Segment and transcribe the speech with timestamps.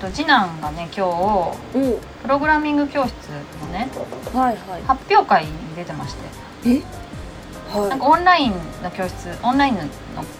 [0.00, 1.54] と次男がね今日お。
[2.22, 3.12] プログラミング教室
[3.60, 3.88] のね
[4.32, 6.16] はいは発表会に出てまし
[6.62, 6.70] て。
[6.70, 6.76] い。
[6.76, 6.82] え
[7.72, 9.82] なんはかオンラインの教室オンラインの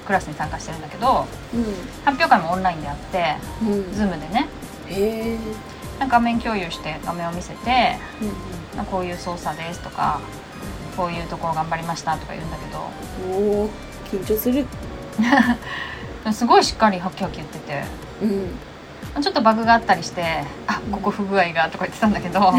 [0.05, 1.65] クラスに参加してるんだけどいうん。
[2.05, 3.69] 発表会もオンラインであってうん。
[3.93, 4.49] Zoom でね。
[4.89, 5.39] へえ。
[5.99, 8.29] なんか画面共有して画面を見せてうん
[8.79, 10.21] まあこういう操作ですとか
[10.97, 12.79] こういうところ頑張りましたとか言うんだけど。
[13.37, 13.69] お
[14.11, 14.67] 緊張する。
[16.33, 17.85] すごいしっかりハキハキ言ってて。
[18.23, 18.59] うん
[19.23, 22.53] ちょっとバグがあったりして「あここ不具合が」とか言ってたんだけど。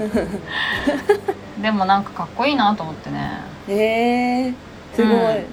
[1.60, 3.42] でもなんかかっこいいなと思ってね。
[3.68, 4.54] へえ
[4.94, 5.44] すごい、うん。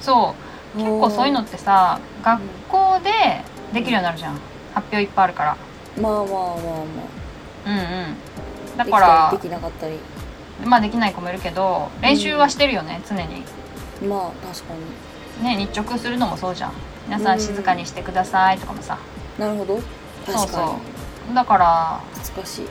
[0.00, 0.34] そ
[0.74, 0.78] う。
[0.78, 3.10] 結構そういうのってさ学校で
[3.74, 4.34] できるようになるじゃん。
[4.74, 5.56] 発表いっぱいあるから。
[6.00, 6.44] まあまあまあま
[7.66, 8.16] うんうん。
[8.76, 9.98] だあからできなかったり。
[10.64, 13.44] まあできない子もいるけど練習はしてるよね、常に。
[14.08, 14.74] まあ確か
[15.42, 15.44] に。
[15.44, 16.72] ね日直するのもそうじゃん。
[17.06, 18.96] 皆さん静かにしてくださいとかもさ、
[19.38, 19.76] なるほど。
[20.26, 20.48] 確かにそう。
[20.48, 20.78] そ
[21.32, 22.00] うだから
[22.34, 22.66] 難しい。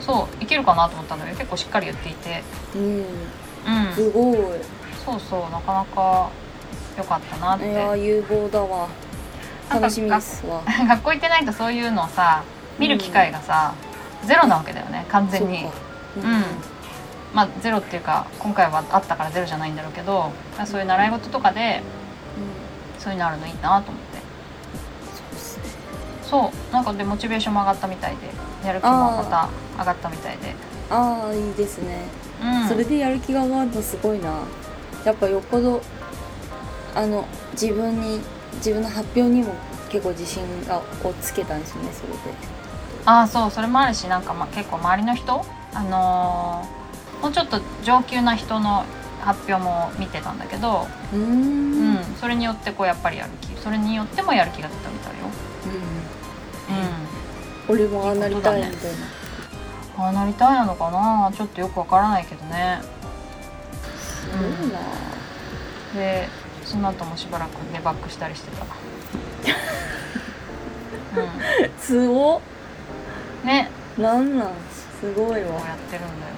[0.00, 2.42] そういけるかなと思ったんだけど結構しっかり言っていて。
[2.74, 2.96] うん。
[2.96, 3.94] うん。
[3.94, 4.36] すごい。
[5.04, 6.30] そうそうなかなか
[6.96, 7.70] 良かったなって。
[7.70, 8.88] いや有望だわ。
[9.68, 10.62] なんか楽しみですわ。
[10.88, 12.42] 学校行ってないとそういうのをさ
[12.78, 13.74] 見る機会がさ、
[14.24, 15.62] ゼロなわけだよね完全に。
[15.62, 15.68] そ
[16.20, 16.28] うか。
[16.28, 16.44] うん。
[17.32, 20.32] まあゼロっていうか今回はあったからゼロじゃないんだろうけど
[20.64, 21.82] そういう習い事とかで
[22.96, 23.00] うん。
[23.00, 24.09] そういうのあるのいいなと思って
[26.30, 28.28] そうなんかでモチベーションも上がったみたいで
[28.64, 30.54] やる気もまた上がったみたいで。
[30.88, 32.04] ああいいですね、
[32.42, 32.68] うん。
[32.68, 34.42] それでやる気が上がるのすごいな。
[35.04, 35.80] やっぱよっぽど
[36.94, 38.20] あの自分に
[38.56, 39.54] 自分の発表にも
[39.88, 42.18] 結構自信がをつけたんですよねそれで。
[43.06, 45.44] ああそうそれもあるしなんかまあ結構周りの人
[45.74, 48.84] あのーもうちょっと上級な人の
[49.20, 51.98] 発表も見てたんだけど、うん。
[52.18, 55.26] それによってこうやっぱりやる気それによってもやる気が出たみたいよ。
[55.66, 56.19] うん
[57.68, 60.04] 俺もああなりたいみたいな。
[60.04, 61.30] ああなりたいなのかな？
[61.36, 62.80] ちょっとよくわからないけどね。
[63.98, 64.36] すご
[64.66, 64.78] いな、
[65.94, 66.28] で
[66.64, 68.64] その後もしばらく寝バックしたりしてた。
[68.64, 68.66] う
[71.78, 72.40] すご
[73.44, 73.70] ね。
[73.98, 74.48] なんなん？
[75.00, 75.54] すごいわ。
[75.60, 76.32] やってるんだよ。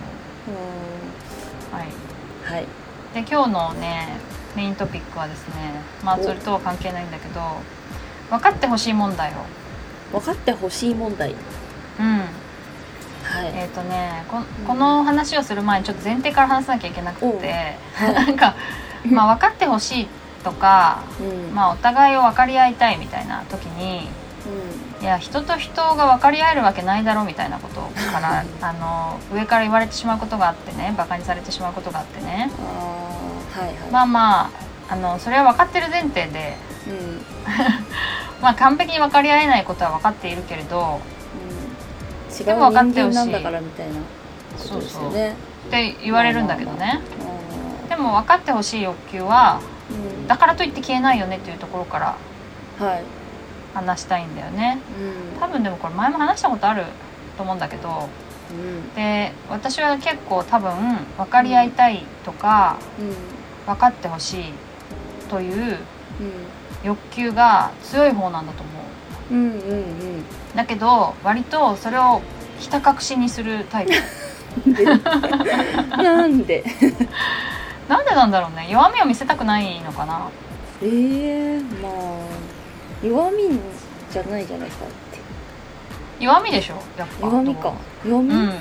[1.72, 1.86] うはい。
[1.86, 2.66] んはい。
[3.14, 4.08] で今日のね
[4.56, 5.54] メイントピックはですね
[6.02, 6.22] まあお。
[6.22, 7.40] それとは関係ないんだけど
[8.30, 9.34] 分かってほしい問題を
[10.12, 11.32] 分かってほしい問題。
[11.32, 11.34] う
[12.02, 12.42] ん。
[13.22, 18.14] はい、えっ、とねここの話をする前にちょっと前提から話さなきゃいけなくてはい。
[18.14, 18.54] なんか、
[19.06, 20.08] まあ、分かってほしい
[20.44, 21.54] とか、うん。
[21.54, 24.08] まあ、お互いを分かり合いたいみたいな時に
[25.00, 27.80] いや人と人が分かり合えるわけないだろみたいなこと
[28.12, 32.50] からあの上から言われてしまうことがあってねバカにされてしまうことがあってね。
[32.58, 34.50] ああはいはい、まあまあ
[34.90, 36.56] あのそれは分かってる前提で、
[36.86, 37.26] うんうん
[38.42, 41.00] まあ、完璧に分かり合えないことは分かっているけれど
[42.28, 45.34] 違うでも分かってほしい人間なんだからみたいなことですよね。
[45.68, 47.00] って言われるんだけどね。
[47.84, 50.26] あでも分かってほしい欲求はーうん。
[50.26, 52.16] だからといって消えないよねっていうところから
[52.78, 53.04] はい、
[53.74, 54.78] 話したいんだよね。
[55.34, 55.40] うん。
[55.40, 56.84] 多分でもこれ前も話したことある
[57.36, 58.08] と思うんだけど
[58.50, 58.94] うん。
[58.94, 60.72] で私は結構多分
[61.18, 63.14] 分かり合いたいとかうん。
[63.66, 64.44] 分かってほしい
[65.28, 65.76] といううん
[66.82, 68.70] 欲求が強い方なんだと思
[69.30, 69.34] う。
[69.34, 69.74] うんうんう
[70.18, 70.24] ん。
[70.54, 72.20] だけど割とそれを
[72.58, 73.92] ひた隠しにするタイプ。
[74.74, 74.84] で？
[75.96, 76.64] なんで？
[77.88, 78.68] なんでなんだろうね。
[78.70, 80.28] 弱みを見せたくないのかな。
[80.82, 81.92] ええまあ
[83.06, 83.58] 弱み
[84.10, 85.20] じゃないじゃないかって。
[86.20, 86.74] 弱みでしょ？
[86.98, 87.26] やっぱ。
[87.26, 87.72] 弱みか。
[88.06, 88.46] 弱み、うん。
[88.48, 88.54] 分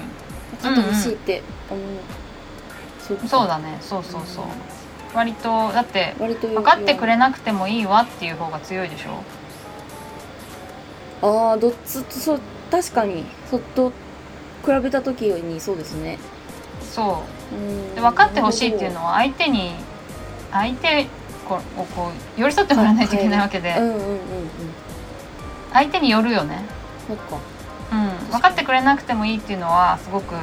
[0.62, 1.84] かってほしいって思う、
[3.00, 3.28] そうか。
[3.28, 3.78] そうだね。
[3.82, 4.46] そうそうそう
[5.14, 9.24] 割とだって分かってくれなくてもいいわっていう方が強いでしょ？
[11.22, 12.40] ああどっちとそう
[12.72, 13.26] 確かに。
[13.50, 13.90] そっと
[14.66, 16.18] 比べた時にそうですね。
[16.82, 17.56] そう。
[17.56, 17.96] うん。
[17.96, 19.72] で分かってほしいっていうのは相手に
[20.52, 21.08] 相手
[21.50, 23.76] をこう寄り添ってもらわないといけないわけで。
[25.74, 26.64] 相手によるよね、
[27.08, 27.38] そっか。
[27.92, 30.36] うん、分かってくれなくてもいいっていうのはすごく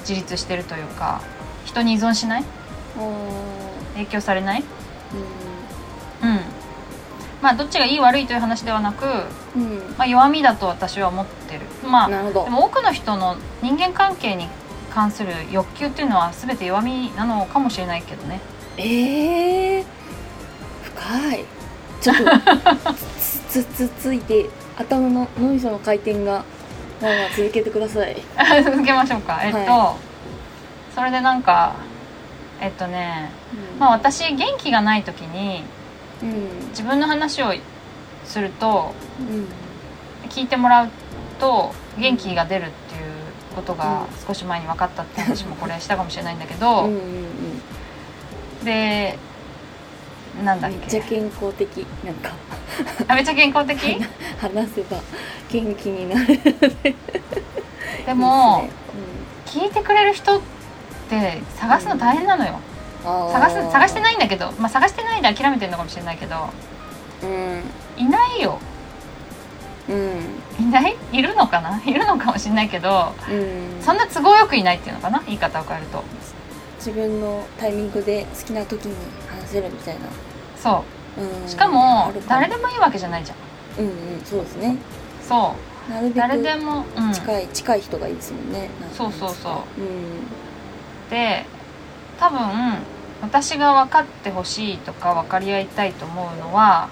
[0.00, 1.22] 自立してるというか
[1.64, 2.44] 人に依存しない？
[2.98, 4.64] あー影響されない？
[6.22, 6.28] うん。
[6.28, 6.40] うん。
[7.42, 9.04] まあどっちがいい悪いという話ではなく、
[9.56, 9.94] うん。
[9.98, 11.60] まあ、弱みだと私は思ってる。
[11.88, 12.44] まあなるほど。
[12.44, 14.48] でも多くの人の人間関係に
[14.90, 18.40] 関する欲求っていうのは全て弱みなのかもしれないけどね。
[18.76, 19.84] えー、
[20.82, 21.44] 深い。
[22.00, 26.44] ちょっと つつつついて頭の脳みその回転が
[27.00, 28.16] まあまあ続けてください。
[28.64, 29.40] 続けましょうか。
[29.42, 29.96] えっと、は
[30.94, 31.72] それでなんか
[32.60, 33.30] えっとね
[33.78, 35.62] まあ私元気がない時に
[36.22, 36.68] うん。
[36.70, 37.52] 自分の話を
[38.24, 39.46] するとうん。
[40.28, 40.88] 聞いてもらう
[41.38, 43.02] と元気が出るっていう
[43.54, 46.60] ことが少し前に分かったって話もこれしたかもしれないんだけうん。
[46.60, 46.98] ど、うんう
[48.62, 48.64] ん。
[48.64, 49.18] で
[50.42, 52.30] なんだっめっちゃけ健康的なんか。
[53.08, 53.78] あめっちゃ健康的？
[54.40, 54.96] 話せば
[55.50, 56.40] 元気になる
[58.06, 58.62] でも
[59.46, 59.64] ですね。
[59.66, 60.40] 聞いてくれる人っ
[61.10, 62.58] て探すの大変なのよ、うん、
[63.04, 66.48] 探す探していないんだけど、まあ、探してないで諦めてるのかもしれないけど
[67.22, 67.62] うん。
[67.96, 68.58] いないよ。
[69.88, 70.64] うん。
[70.64, 70.96] いない？
[71.12, 71.82] いるのかな？
[71.84, 73.82] いるのかもしれないけどうん。
[73.82, 75.22] そんな都合よくいないっていうのかな？
[75.26, 76.02] 言い方を変えると。
[76.78, 78.94] 自分のタイミングで好きな時に
[79.28, 80.00] 話せるみたいな、
[80.56, 80.84] そ
[81.16, 81.20] う。
[81.22, 83.38] ん、うしかも誰でもいいわけじゃないじゃん。
[83.78, 84.76] うんうんそうですね。
[85.22, 85.54] そ
[85.88, 88.68] なるべう誰でくも、うん、近い、近い人がいいですもんね。
[88.92, 89.80] そうそうそう。
[89.80, 90.26] うん。
[91.10, 91.44] で
[92.22, 92.38] 多分
[93.20, 96.88] 私が分かってほしいとか分かり合いたいと思うのは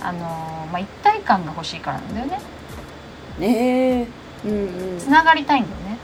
[0.00, 2.40] あのまあ、一体感が欲しいからなんだよね。
[3.38, 4.06] ねえ。
[4.46, 4.48] う
[4.96, 5.98] んつながりたいんだよね。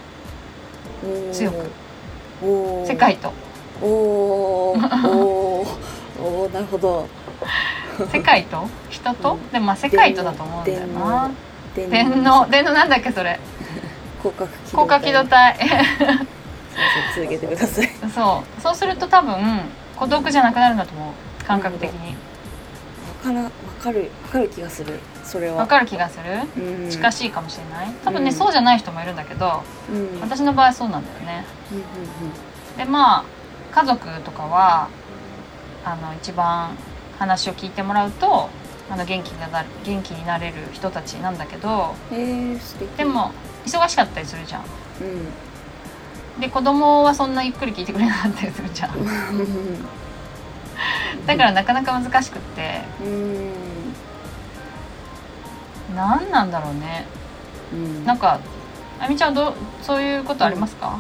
[1.26, 1.32] うん。
[1.32, 1.70] 強く。
[2.86, 3.32] 世界と。
[3.80, 5.08] おー。
[5.08, 5.68] おー。
[6.20, 6.52] おー。
[6.52, 7.08] なるほど。
[8.12, 8.68] 世界と？
[8.90, 9.48] 人と、うん。
[9.48, 11.30] でもまあ世界とだと思うんだよな。
[11.74, 13.40] 電電脳電脳なんだっけそれ。
[14.20, 15.56] 広角機動隊
[17.14, 17.88] 続けてください。
[18.14, 18.60] そう。
[18.60, 19.36] そうすると多分
[19.96, 21.44] 孤独じゃなくなるんだと思う。
[21.44, 22.10] 感覚的に。
[22.10, 22.14] わ
[23.24, 23.50] からわ
[23.82, 24.98] かるわかる気がする。
[25.24, 25.56] それは。
[25.64, 26.62] 分かる気がする。
[26.64, 26.90] うん。
[26.90, 27.88] 近しいかもしれない。
[28.04, 29.96] 多分ね、うんそうじゃない人もいるんだけどうん。
[29.96, 31.44] うんうん私の場合はそうなんだよね。
[31.72, 31.74] う
[32.74, 33.24] んでまあ
[33.72, 34.88] 家族とかは
[35.84, 36.76] あの一番
[37.18, 38.48] 話を聞いてもらうと
[38.90, 42.88] あの元気になる元気になれる人たちなんだけどえ素敵。
[42.96, 43.32] でも
[43.64, 44.62] 忙しかったりするじゃん。
[44.62, 44.66] うん
[46.40, 48.90] で子供はそんなゆっくり聞いてくれなかったりするじゃん。
[51.26, 52.82] だからなかなか難しくって。
[53.04, 53.52] うん。
[55.94, 57.06] 何なんだろうね。
[57.72, 58.04] うん。
[58.04, 58.40] なんか
[59.00, 60.98] あみちゃんどうそういうことありますか、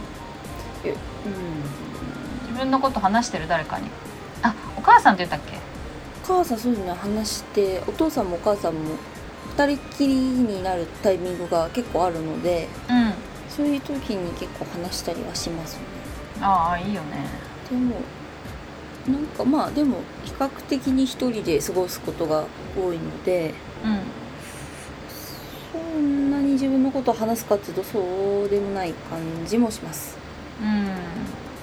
[0.84, 0.92] うん。
[2.48, 3.88] 自分のこと話してる誰かに。
[4.42, 5.56] あお母さんって言ったっけ？
[6.24, 8.96] お母さんそうですね話してお父さんもお母さんも
[9.56, 13.14] 二人っきりになるタイミングが結構あるのでうん
[13.56, 15.82] そういう時に結構話したりはしますね。
[16.42, 17.26] ああいいよね。
[17.70, 17.96] でも
[19.08, 22.44] なんかまあでも比較的に一人で過ごすことが
[22.76, 23.54] 多いので
[23.84, 24.00] うん。
[25.72, 27.98] そんなに自分のことを話すかっていうとそ
[28.44, 30.16] うでもない感じもします。
[30.60, 30.84] うん。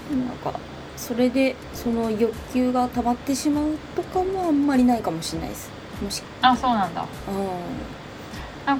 [0.09, 0.59] でもなんか
[0.97, 5.69] それでその欲求が溜まってしまうとかもあんまりないかもしれないです。
[6.01, 7.05] もしあそうなんだ。
[8.65, 8.75] あ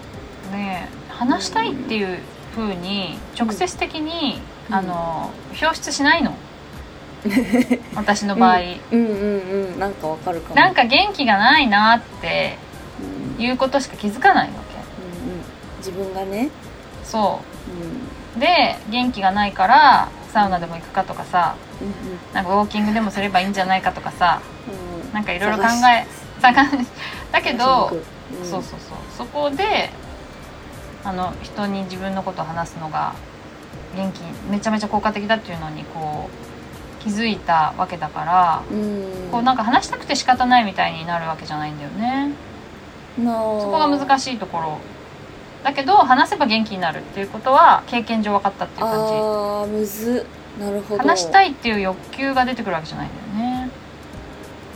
[0.51, 2.19] ねえ話したいっていう
[2.55, 4.75] 風に直接的に、うん。
[4.75, 6.33] あの表出しないの。
[7.95, 9.39] 私の場合、うんうん
[9.71, 10.55] うんなんかわかるかも。
[10.55, 12.57] なんか元気がないなって
[13.00, 13.36] うん。
[13.36, 14.77] うんいうことしか気づかないわけ。
[14.77, 15.43] うん
[15.77, 16.50] 自分がね。
[17.03, 17.41] そ
[18.36, 18.38] う。
[18.38, 21.55] うで元気がないからサウナでも行くかとかさ。
[21.81, 21.93] んうん。
[22.33, 24.41] なんかウォーキングでもすればいいんじゃないかとかさ。
[24.67, 25.05] うん。
[25.05, 25.63] うんなんかいろいろ考
[25.95, 26.07] え
[26.41, 26.69] 探し。
[27.31, 27.91] だけど、
[28.41, 28.50] うん。
[28.50, 28.98] そうそうそう。
[29.17, 29.89] そこで
[31.05, 33.13] あの人に自分のことを話すのが
[33.95, 39.29] 元気めちゃめちゃ効果的だっていうのにこう気づいたわけだから、うん。
[39.31, 42.31] こうなんか話したくて仕方ないみたいになるわけじゃないんだよね。
[43.17, 44.77] そそこが難しいところ。
[45.63, 49.13] だけど話せば元気になるっていうことは経験上分かったっていう感じ。
[49.13, 50.25] あーむず。
[50.57, 51.03] っなるほど。
[51.03, 53.69] 話したいいっていう欲求が出てくるわけじゃないんだよね。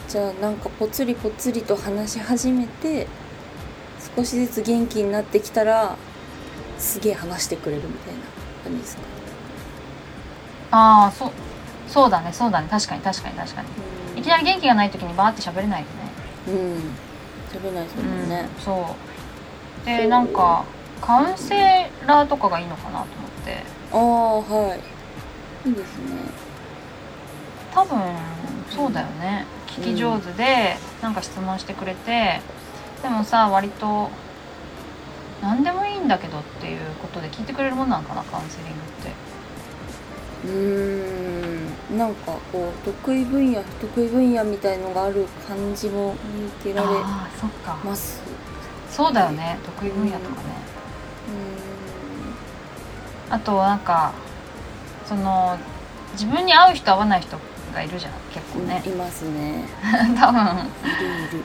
[0.07, 3.07] じゃあなんかぽつりぽつりと話し始めて
[4.15, 5.97] 少しずつ元気になってきたら
[6.79, 8.19] すげえ話してくれるみたいな
[8.63, 9.01] 感じですか？
[10.71, 11.31] ああそう
[11.87, 12.67] そうだねそうだね。
[12.69, 13.67] 確かに確かに確かに。
[14.19, 15.93] いきなり元気がない時にバーって喋れないよね。
[16.47, 16.55] うん。
[17.57, 18.95] 喋れないですもんね、うん、そ
[19.83, 19.85] う。
[19.85, 20.65] でなんか
[21.01, 23.11] カウンセラーとかがいいのかなと思っ
[23.45, 23.63] て。
[23.93, 23.99] ああ
[24.67, 25.69] はい。
[25.69, 26.05] いいですね。
[27.73, 27.99] 多分
[28.69, 29.45] そうだよね。
[29.67, 32.41] 聞き上手でなんか質問してくれて
[33.03, 34.09] でもさ割と
[35.41, 39.37] 何でもいいんだけどっていうことで聞いてくれるもんなんかなカウンセリングって。
[40.45, 46.87] うーんなんかこう得意分野不得意分野みたいのがある感じも見受けられ
[47.83, 48.21] ます。
[48.89, 50.47] そうだよね得意分野とかね。
[53.29, 54.13] うあとなんか
[55.05, 55.57] その
[56.13, 57.37] 自分に合う人合わない人
[57.73, 58.81] がいるじゃん結構ね。
[58.85, 59.65] いますね。
[60.17, 60.41] 多分。
[60.41, 60.45] い
[60.99, 61.43] るいる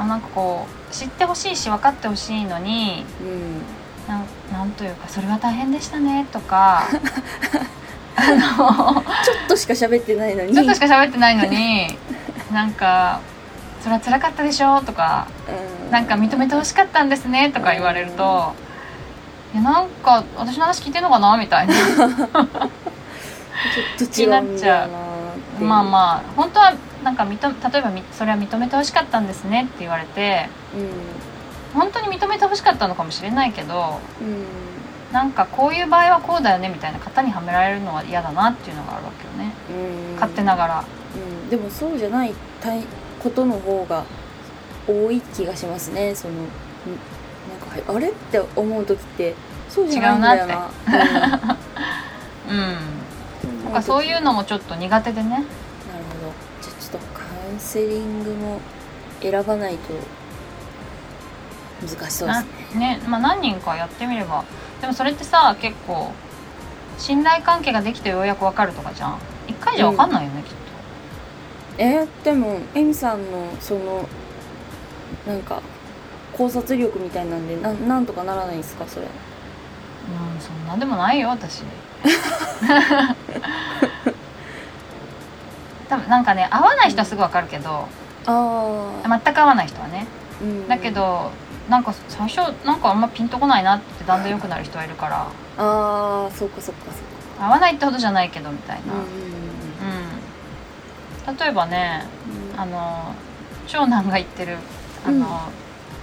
[0.00, 3.62] あなんかこう知ってほしいし分かってほしいのにうん。
[4.08, 6.82] なんなんというか「それは大変でしたね」とか。
[8.20, 10.52] あのちょっとしか喋ってないのに。
[10.52, 11.96] ちょっとしか喋ってないのに
[12.50, 13.20] なんか
[13.80, 15.28] 「それは辛かったでしょ」とか。
[15.84, 18.54] うん「なんか認めてほしかったんですね」とか言われると
[19.54, 21.74] 「いやなんか私の話聞いてんのかな?」みたいな。
[23.98, 26.72] ちょっと違うんだよなまあまあ本当は
[27.08, 30.48] なんか認め例えばみ「それは認めてほしかったんですね」って言われて
[31.72, 34.28] 本当に認めてほしかったのかもしれないけどうん。
[34.28, 34.44] うん
[35.12, 39.54] なんかこういう場合はこうだよねみたいな型にはめられるのは嫌だなっていうのがあるわけよね。
[39.70, 40.14] うん。
[40.16, 40.84] 勝手ながら。
[41.14, 42.82] うん、でもそうじゃないたい
[43.18, 44.04] ことの方が
[44.86, 46.14] 多い気がしますね。
[46.14, 46.44] そのんな
[47.80, 49.34] んかあれって思う時って
[49.70, 50.70] そうじゃないんだよな。
[52.50, 52.54] うん。
[52.54, 53.64] うん。
[53.64, 55.44] なんかそういうのもちょっと苦手でね
[57.58, 58.60] ンセリングも
[59.20, 59.94] 選ばないと
[61.86, 64.44] 難しそうですなねねまあ何人かやってみれば。
[64.80, 66.12] でもそれってさ結構
[66.98, 69.18] 信頼関係ができてようやく分かるとかじゃん。
[69.48, 70.54] 一回じゃ分かんないよね、きっ
[71.78, 74.08] えーでもエミさんのその
[75.26, 75.62] なんか
[76.32, 79.06] 考察力みたいなんでなんなんとかならないんですかそれ。
[79.06, 81.62] とうんそんなでもないよ私
[85.88, 87.86] 多分なんかね合わない人はすぐ分かるけど
[88.26, 90.06] 全く合わない人はね。
[90.42, 90.68] うん。
[90.68, 91.30] だけど
[91.68, 95.22] なんか最初なんかあんまピンとこないなってだんだん良くなる人はいるから。
[95.22, 96.94] ああそっかそっかそっ
[97.38, 97.46] か。
[97.46, 99.08] 合わないってほどじゃないけどみたいな、うんうん
[101.38, 102.06] 例えばね
[102.54, 102.60] うん。
[102.60, 103.12] あの
[103.66, 104.56] 長男が行ってる
[105.06, 105.24] あの、うん。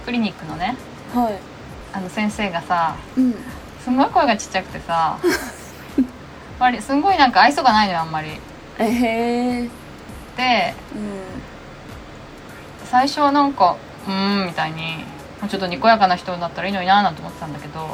[0.04, 0.76] クリニックのね
[1.14, 1.38] うんはい。
[1.92, 3.34] あの先生がさうん。
[3.82, 5.18] すんごい声がちっちゃくてさ
[6.80, 8.28] すんごいなんか愛想がないのよあんまり。
[8.30, 8.40] え
[8.78, 9.68] へえ
[10.36, 11.20] でうん。
[12.84, 15.04] 最初はなんかうーんみたいに
[15.48, 17.90] ちょっとにこやかな人だったらいいのにななんて思ってたんだけどうん。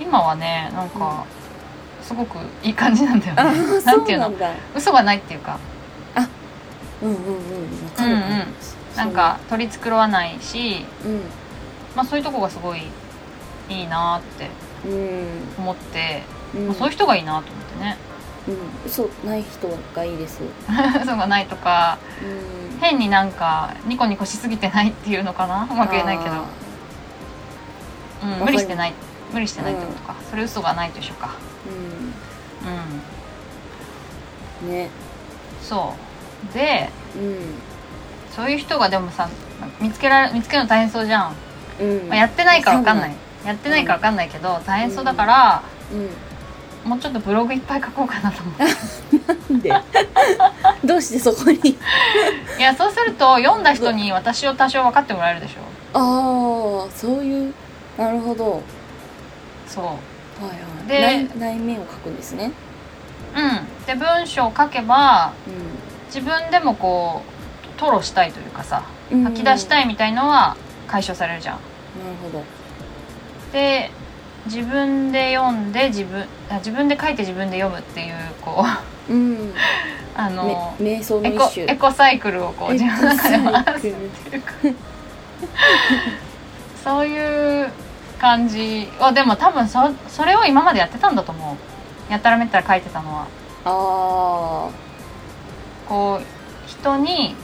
[0.00, 1.24] 今はねなんか
[2.02, 4.32] すごくいい感じなんだよね、あーなんていうの？
[4.74, 5.58] 嘘がないっていうか。
[7.02, 7.34] うんうんうん
[7.84, 8.46] わかるうんうん。
[8.96, 11.20] なんか取り繕わないし、そううん。
[11.94, 12.84] まあ、そういうとこがすごい
[13.68, 14.48] いいなって
[14.88, 15.28] うん。
[15.58, 16.22] 思って、
[16.56, 16.66] うん。
[16.68, 17.98] まあそういう人がいいなと思ってね
[18.48, 20.40] うん嘘ない人がいいです。
[21.02, 22.80] 嘘がないとかうん。
[22.80, 25.68] 変になんかニコニコしすぎてないっていうのかな？
[25.70, 26.44] うまく言えないけど、あ
[28.22, 28.94] うん、無理してない。
[29.32, 31.30] 無理してないってことか、それ嘘がないと一緒か。
[31.68, 32.68] ー
[34.62, 34.66] うん。
[34.66, 34.72] うん。
[34.72, 34.88] ね。
[35.62, 35.94] そ
[36.50, 36.54] う。
[36.54, 37.54] でうん。
[38.34, 39.28] そういう人がでもさ
[39.80, 41.34] 見つけられ見つけるの大変そうじゃん、
[41.80, 42.08] うん。
[42.08, 43.12] まあ、やってないから分かんない。
[43.44, 45.62] やってないから分かんないけど、大変そうだから、
[45.92, 46.08] うん
[46.88, 48.64] もうちょっとブログいっぱい書こうかなと思って。
[49.26, 49.72] なんで？
[50.84, 51.58] どうしてそこに？
[51.70, 51.76] い
[52.60, 55.60] やそうすると読んだ人に私を多少分かってもらえるでしょ。
[55.98, 57.54] ああそういう？
[57.96, 58.62] なるほど。
[59.66, 59.84] そう。
[59.84, 59.94] はい
[60.50, 60.88] はい。
[60.88, 62.52] で内内面を書くんですね。
[63.36, 63.66] うん。
[63.86, 65.50] で文章を書けばう
[66.14, 67.22] 自分でもこ
[67.76, 69.24] う吐露したいというかさん。
[69.24, 71.54] 吐き出したいいみたいのは解消されるじゃん。
[71.54, 71.60] な
[72.10, 72.44] るほど。
[73.52, 73.90] で
[74.48, 78.64] 自分で読んで自分あ自分で書いて自分で読むっていうこ
[79.08, 79.52] ううん。
[80.16, 81.66] あのめ瞑想のエコ一種。
[81.70, 84.42] エコサイクルをこう自分の中で回すていう。
[84.42, 84.52] か
[86.82, 87.70] そういう
[88.18, 88.90] 感じ。
[89.00, 91.56] をでも多分そそれを今までやってたんだと思
[92.08, 92.12] う。
[92.12, 93.22] やったらめったら書いてたのは。
[93.22, 93.26] あ
[93.64, 94.70] あ
[95.88, 96.24] こう
[96.66, 97.36] 人に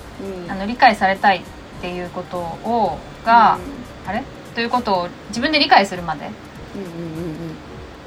[0.46, 0.50] うん。
[0.50, 1.42] あの理解されたいっ
[1.80, 3.58] ていうことをが、
[4.06, 4.24] あれ？
[4.54, 6.20] ということを自分で理解するまで。
[6.20, 6.53] うんうんうん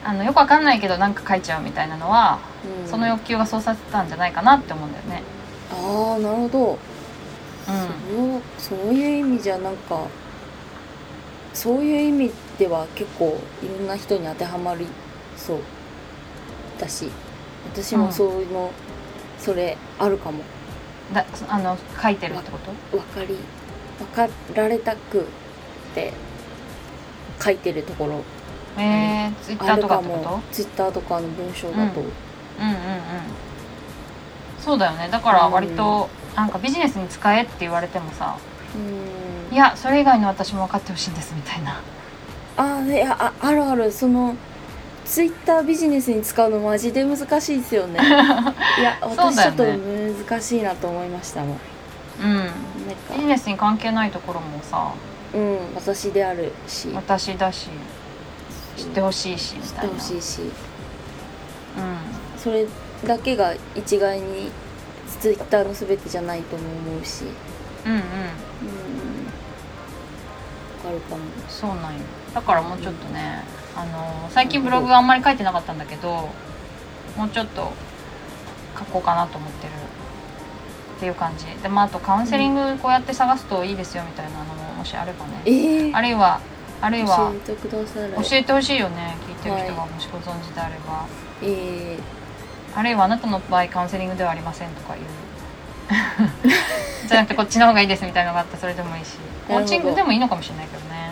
[0.03, 2.39] あのよくわかんないけどなんか書いちゃうみたいなのは、
[2.83, 5.23] うんその欲求がそうさせたんじゃないかなって思うんだよね。
[5.71, 10.07] ああなるほどうんそうそういう意味じゃなんか
[11.53, 14.87] そういう意味では結構いろんな人に当てはまり
[15.35, 15.59] そう
[16.79, 17.09] だし
[17.73, 18.71] 私もそういうの、
[19.37, 20.43] それあるかも
[21.13, 23.37] だあの書いてるってこと分かり
[23.97, 25.23] 分かられたくっ
[25.93, 26.13] て
[27.43, 28.23] 書いてるところ
[28.77, 30.01] えー、ツイッターとか
[30.51, 32.11] ツイッターとかの文章だと、うんうんうん
[34.59, 35.07] そうだよね。
[35.09, 38.37] だから割と、なんかビジネスに使えって言われてもさ
[38.75, 39.55] うん。
[39.55, 41.81] いやそれ以外の私も分かってほしいんですみたいな。
[42.57, 43.89] あいやああるある。
[43.91, 44.35] その
[45.05, 47.97] ツイッタービジネスに使うのマジで難しいですよね。
[48.77, 49.77] いや私ちょっとね
[50.27, 51.59] 難しいなと思いましたもん。
[52.21, 52.49] うん
[53.15, 54.91] ビジネスに関係ないところもさ
[55.33, 56.89] うん私であるし。
[56.93, 57.69] 私だし
[58.77, 60.41] 知ってほしいしみ知ってたいなほしいし。
[62.37, 62.65] それ
[63.05, 64.51] だけが一概に
[65.19, 67.25] ツイッターの全てじゃないとも思うし。
[67.85, 67.97] うんうん。
[67.97, 68.01] うん。
[68.01, 68.07] うん
[70.85, 71.99] わかるかもそうなんよ。
[72.33, 73.43] だからもうちょっとね、
[73.75, 76.29] あの最近ブログあんまり書いてなかったんだけど
[77.17, 77.71] もうちょっと
[78.77, 79.73] 書こうかなと思ってる。
[80.97, 81.45] っていう感じ。
[81.61, 85.41] でまああとカウンセリングこうやって探すといいですよみたいなのももしあればね。
[85.45, 86.41] えー、あるいは
[86.81, 88.11] あるいは教えてください。
[88.11, 91.07] 教えてほしいよね聞いてる人がもしご存知であれば、
[91.41, 91.97] え
[92.75, 95.01] あるいはあなたの場合カウンセリングではありませんとかいう。
[97.07, 99.17] じゃなくてこっちの方がいいですみたいなのがあったらそれでもいいし。
[99.47, 101.11] コーチングでもいいのかもしれないけどね。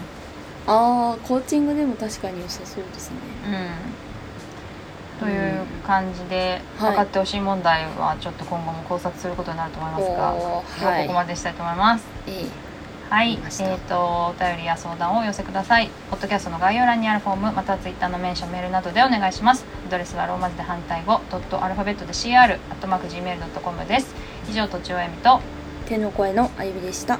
[0.68, 3.18] ー、ああコーチングでも確かに良さそうですね。
[3.48, 5.26] うん。
[5.26, 6.90] という感じで、はい。
[6.92, 12.06] 分かってほしい問題はちょっと今後も考察することになると思いますが、今日はここまでしたいと思います。
[12.28, 12.65] えー
[13.10, 15.90] はい、えわかりましたー、とお便りや相談をお寄せください。
[16.10, 19.64] ポッドキャストの概要欄にあるフォーム、またはツイッターのメンション、メールなどでお願いします。
[19.88, 24.16] アドレスはローマ字で反対語、ドットアルファベットで CR、アットマーク Gmail.com です。
[24.50, 25.40] 以上、とちおえみと、
[25.86, 27.20] 手の声のあゆみでした